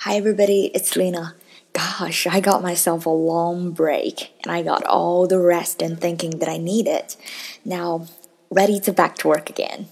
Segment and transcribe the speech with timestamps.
[0.00, 1.34] Hi everybody, it's Lena.
[1.72, 6.38] Gosh, I got myself a long break and I got all the rest and thinking
[6.38, 7.16] that I need it.
[7.64, 8.06] Now,
[8.50, 9.88] ready to back to work again.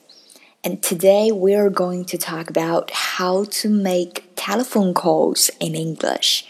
[0.63, 6.45] And today we're going to talk about how to make telephone calls in English.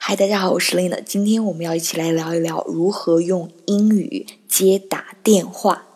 [0.00, 1.02] Hi，大家好，我是 Lena。
[1.02, 5.86] 今天我们要一起来聊一聊如何用英语接打电话。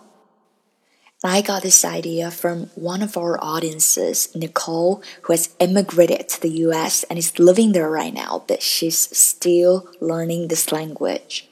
[1.25, 6.51] I got this idea from one of our audiences, Nicole, who has immigrated to the
[6.67, 11.45] US and is living there right now, but she's still learning this language.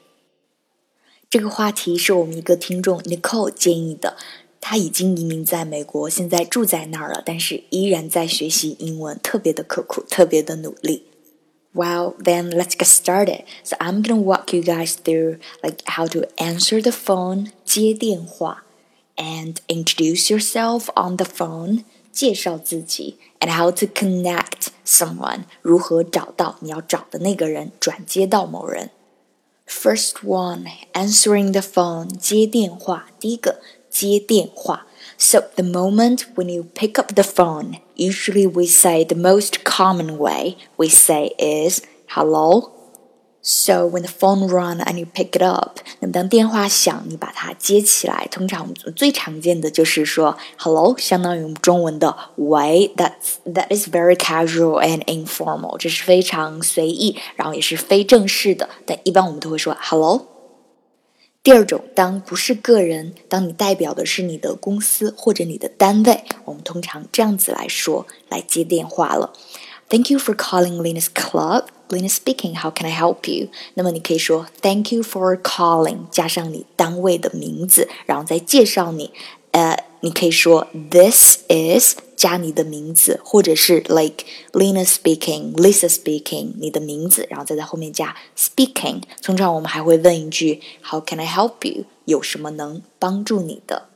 [1.29, 4.17] 这个话题是我们一个听众 Nicole 建议的。
[4.61, 11.03] 他已经移民在美国，现在住在那儿了，但是依然在学习英文，特别的刻苦，特别的努力。
[11.73, 13.43] Well, then let's get started.
[13.63, 18.65] So I'm gonna walk you guys through like how to answer the phone, 接电话
[19.15, 28.91] and introduce yourself on the phone，介绍自己，and how to connect someone，如何找到你要找的那个人，转接到某人。
[29.67, 33.07] First one, answering the phone，接电话。
[33.19, 34.87] 第一个，接电话。
[35.17, 40.55] So the moment when you pick up the phone, usually we say the most common way
[40.77, 42.71] we say is hello
[43.46, 54.82] so when the phone run and you pick it up，那么当电话响，你把它接起来，通常我们最常见的就是说 hello，相当于我们中文的喂，that's that is very casual
[54.82, 60.28] and informal，这是非常随意，然后也是非正式的，但一般我们都会说 hello。
[61.42, 69.34] 第二种，当不是个人，当你代表的是你的公司或者你的单位，我们通常这样子来说来接电话了。
[69.93, 71.69] Thank you for calling Linus Club.
[71.89, 72.55] Linus speaking.
[72.55, 73.49] How can I help you?
[73.73, 79.11] 那么你可以说 Thank you for calling，加上你单位的名字，然后再介绍你。
[79.51, 89.01] 呃，你可以说 This is 加你的名字，或者是 like Lena speaking, Lisa speaking，你的名字，然后再在后面加 speaking。
[89.23, 91.85] 通常我们还会问一句 How can I help you？
[92.05, 93.87] 有什么能帮助你的？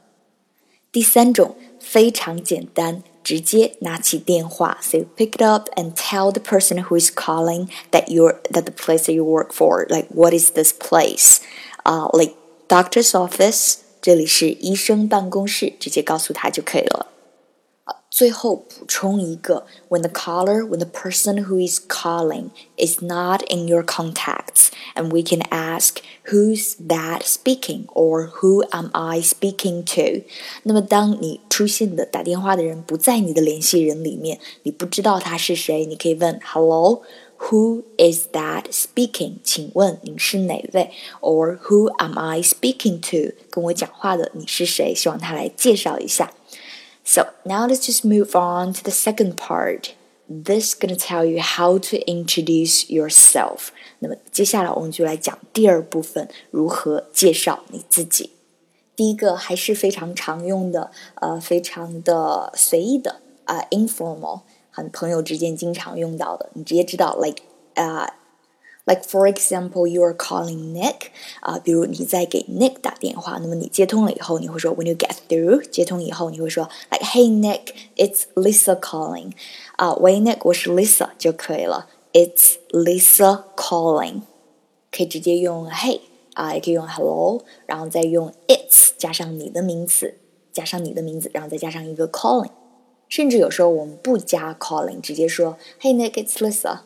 [0.92, 3.04] 第三种非常简单。
[3.28, 8.72] 直接拿起电话，so pick it up and tell the person who is calling that you're that the
[8.72, 11.40] place that you work for, like what is this place?
[11.86, 12.34] Uh, like
[12.68, 17.07] doctor's office，这里是医生办公室，直接告诉他就可以了。
[18.18, 25.10] 最后补充一个：when the caller, when the person who is calling is not in your contacts, and
[25.10, 25.96] we can ask
[26.26, 30.26] who's that speaking or who am I speaking to？
[30.62, 39.40] 那么当你出现的打电话的人不在你的联系人里面，你不知道他是谁，你可以问 Hello。Who is that speaking？
[39.44, 40.92] 请问您是哪位？
[41.20, 43.36] Or who am I speaking to？
[43.50, 44.96] 跟我讲话的你是谁？
[44.96, 46.32] 希望他来介绍一下。
[47.08, 49.94] so now let's just move on to the second part.
[50.28, 53.70] This is gonna tell you how to introduce yourself.
[54.00, 58.32] 那么接下来我们就来讲第二部分，如何介绍你自己。
[58.96, 67.44] 第一个还是非常常用的，呃，非常的随意的啊、uh,，informal，很朋友之间经常用到的，你直接知道，like
[67.76, 68.10] 啊、uh,。
[68.89, 71.09] Like for example, you are calling Nick
[71.41, 79.33] 啊，比如你在给 Nick 打电话，那么你接通了以后，你会说 When you get through，接通以后你会说 Like Hey Nick, it's Lisa calling
[79.77, 81.91] 啊，喂 Nick，我是 Lisa 就可以了。
[82.15, 84.23] It's Lisa calling，
[84.91, 86.01] 可以直接用 Hey
[86.33, 90.15] 啊，也可以用 Hello，然后再用 It's 加上你的名字，
[90.51, 92.53] 加上你的名字，然后再加上一个 calling。
[93.11, 96.79] 甚至有时候我们不加 calling，直接说 Hey Nick, it's Lisa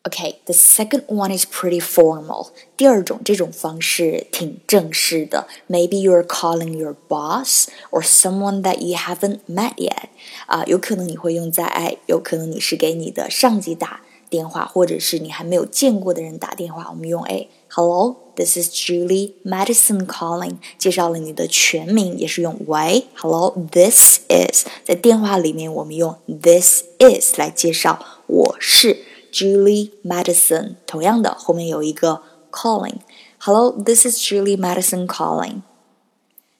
[0.00, 2.50] Lisa。Okay, the second one is pretty formal.
[2.76, 5.48] 第二种这种方式挺正式的。
[5.68, 10.10] Maybe you're calling your boss or someone that you haven't met yet.
[10.46, 16.86] 啊，有可能你会用在哎，有可能你是给你的上级打电话，或者是你还没有见过的人打电话。
[16.90, 20.58] 我们用哎，Hello, this is Julie Madison calling.
[20.78, 24.66] 介绍了你的全名，也是用喂，Hello, this is.
[24.84, 28.98] 在电话里面，我们用 this is 来介绍我是。
[29.32, 35.62] Julie Madison，同样的后面有一个 calling。Hello, this is Julie Madison calling。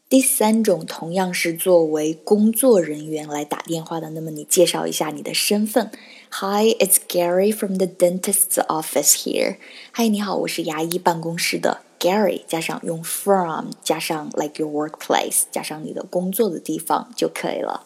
[0.08, 5.90] 第三种同样是作为工作人员来打电话的，那么你介绍一下你的身份。
[6.30, 9.56] Hi, it's Gary from the dentist's office here.
[9.94, 17.82] Hi，你好，我是牙医办公室的 Gary，加上用 from 加上 like your workplace，加上你的工作的地方就可以了。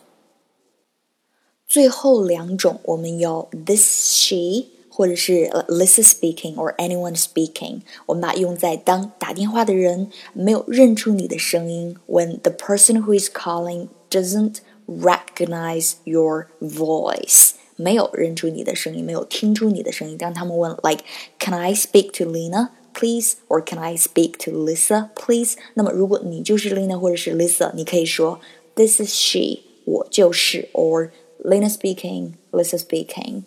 [1.66, 4.66] 最后两种我们有 this she。
[4.94, 17.52] 或者是 Lisa speaking or anyone speaking，我们把它用在当打电话的人没有认出你的声音，when the person who is calling doesn't recognize your voice，
[17.76, 20.18] 没有认出你的声音，没有听出你的声音。
[20.18, 21.04] 当他们问 like
[21.38, 25.54] Can I speak to Lena please or Can I speak to Lisa please？
[25.74, 28.40] 那么如果你就是 Lena 或者是 Lisa，你可以说
[28.74, 31.10] This is she，我就是 or
[31.44, 33.44] Lena speaking，Lisa speaking。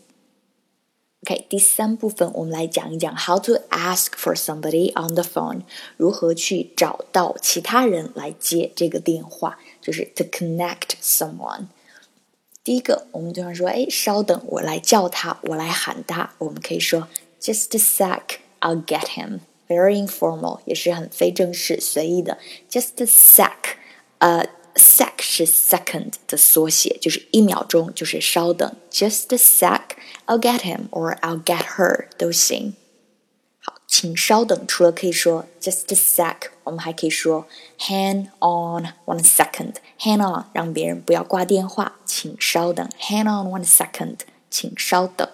[1.25, 5.62] OK，第三部分我们来讲一讲 how to ask for somebody on the phone，
[5.97, 11.67] 如何去找到其他人来接这个电话，就是 to connect someone。
[12.62, 16.35] 第一个，我们经常说，哎，稍等，我来叫他，我来喊他。
[16.38, 17.09] 我们可以说
[17.41, 19.41] just a sec，I'll get him。
[19.67, 22.38] Very informal，也是很非正式、随意的。
[22.71, 23.76] Just a sec，
[24.19, 24.49] 呃。
[24.77, 28.75] sec 是 second 的缩写，就是一秒钟，就是稍等。
[28.92, 29.81] Just a sec,
[30.25, 32.75] I'll get him or I'll get her 都行。
[33.60, 34.65] 好，请稍等。
[34.68, 37.48] 除了可以说 just a sec，我们还可以说
[37.80, 42.89] hang on one second。hang on 让别人不要挂电话，请稍等。
[43.00, 44.18] hang on one second，
[44.50, 45.30] 请稍等。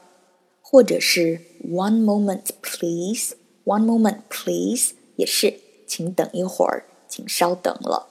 [0.62, 8.08] 或者是 one moment please，one moment please 也是，请等一会儿，请稍等了。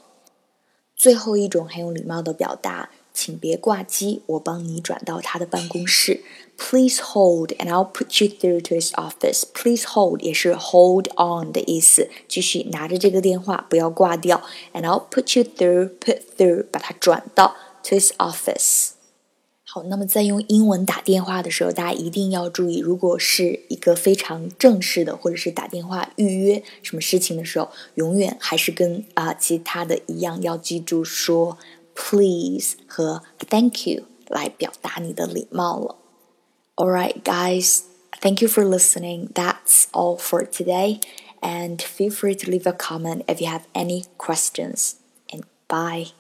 [1.04, 6.22] 最后一种很有礼貌的表达，请别挂机，我帮你转到他的办公室。
[6.58, 9.44] Please hold and I'll put you through to his office.
[9.54, 14.42] Please hold 也是 hold on 的意思，继续拿着这个电话，不要挂掉。
[14.72, 18.92] And I'll put you through, put through 把它转到 to his office.
[19.73, 31.59] 好，那么在用英文打电话的时候，大家一定要注意，如果是一个非常正式的，或者是打电话预约什么事情的时候，永远还是跟啊其他的一样，要记住说
[31.95, 35.97] please 和 thank you 来表达你的礼貌了。
[36.77, 37.83] All right, guys,
[38.23, 39.29] thank you for listening.
[39.35, 41.01] That's all for today,
[41.43, 44.93] and feel free to leave a comment if you have any questions.
[45.31, 46.13] And bye.